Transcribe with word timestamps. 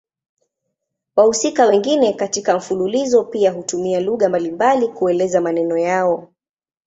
Wahusika 1.15 1.65
wengine 1.65 2.13
katika 2.13 2.57
mfululizo 2.57 3.23
pia 3.23 3.51
hutumia 3.51 3.99
lugha 3.99 4.29
mbalimbali 4.29 4.87
kuelezea 4.87 5.41
maneno 5.41 5.77
yao. 5.77 6.29